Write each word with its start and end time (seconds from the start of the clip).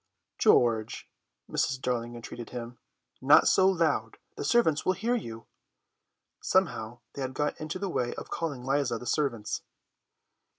"George," 0.39 1.07
Mrs. 1.47 1.79
Darling 1.79 2.15
entreated 2.15 2.49
him, 2.49 2.79
"not 3.21 3.47
so 3.47 3.69
loud; 3.69 4.17
the 4.35 4.43
servants 4.43 4.83
will 4.83 4.93
hear 4.93 5.13
you." 5.15 5.45
Somehow 6.41 7.01
they 7.13 7.21
had 7.21 7.35
got 7.35 7.61
into 7.61 7.77
the 7.77 7.87
way 7.87 8.15
of 8.15 8.31
calling 8.31 8.63
Liza 8.65 8.97
the 8.97 9.05
servants. 9.05 9.61